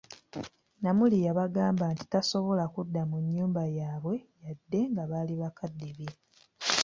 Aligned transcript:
Namuli 0.81 1.17
yabagamba 1.27 1.83
nti 1.93 2.03
tasobola 2.11 2.63
kudda 2.73 3.01
mu 3.09 3.17
nnyumba 3.23 3.63
y'abwe 3.77 4.15
yadde 4.43 4.79
nga 4.91 5.03
baali 5.11 5.33
bakadde 5.41 5.89
be. 5.97 6.07